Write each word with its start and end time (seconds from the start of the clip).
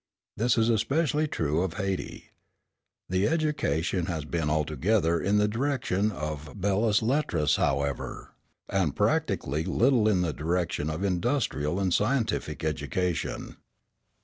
This 0.35 0.57
is 0.57 0.67
especially 0.71 1.27
true 1.27 1.61
of 1.61 1.75
Hayti. 1.75 2.31
The 3.07 3.27
education 3.27 4.07
has 4.07 4.25
been 4.25 4.49
altogether 4.49 5.19
in 5.21 5.37
the 5.37 5.47
direction 5.47 6.11
of 6.11 6.59
belles 6.59 7.03
lettres, 7.03 7.57
however, 7.57 8.31
and 8.67 8.95
practically 8.95 9.63
little 9.63 10.07
in 10.07 10.23
the 10.23 10.33
direction 10.33 10.89
of 10.89 11.03
industrial 11.03 11.79
and 11.79 11.93
scientific 11.93 12.63
education. 12.63 13.57